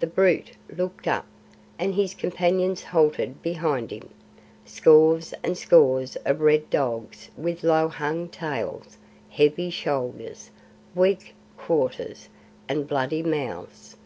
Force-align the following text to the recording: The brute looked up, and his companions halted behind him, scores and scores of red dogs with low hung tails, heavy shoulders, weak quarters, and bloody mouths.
The 0.00 0.06
brute 0.06 0.52
looked 0.74 1.06
up, 1.06 1.26
and 1.78 1.94
his 1.94 2.14
companions 2.14 2.84
halted 2.84 3.42
behind 3.42 3.90
him, 3.90 4.08
scores 4.64 5.34
and 5.42 5.58
scores 5.58 6.16
of 6.24 6.40
red 6.40 6.70
dogs 6.70 7.28
with 7.36 7.62
low 7.62 7.88
hung 7.88 8.30
tails, 8.30 8.96
heavy 9.28 9.68
shoulders, 9.68 10.48
weak 10.94 11.34
quarters, 11.58 12.30
and 12.66 12.88
bloody 12.88 13.22
mouths. 13.22 13.96